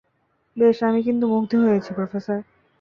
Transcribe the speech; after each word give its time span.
বেশ, 0.57 0.77
আমি 0.83 0.99
কিন্তু 1.03 1.25
মুগ্ধ 1.27 1.51
হয়েছি, 1.55 1.89
প্রফেসর। 1.93 2.39